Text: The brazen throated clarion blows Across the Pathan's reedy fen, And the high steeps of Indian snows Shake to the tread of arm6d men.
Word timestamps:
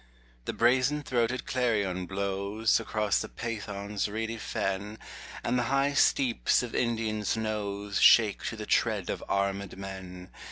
The 0.45 0.53
brazen 0.53 1.03
throated 1.03 1.45
clarion 1.45 2.07
blows 2.07 2.79
Across 2.79 3.21
the 3.21 3.29
Pathan's 3.29 4.07
reedy 4.09 4.37
fen, 4.39 4.97
And 5.43 5.59
the 5.59 5.63
high 5.69 5.93
steeps 5.93 6.63
of 6.63 6.73
Indian 6.73 7.23
snows 7.23 8.01
Shake 8.01 8.43
to 8.47 8.55
the 8.55 8.65
tread 8.65 9.11
of 9.11 9.23
arm6d 9.29 9.77
men. 9.77 10.31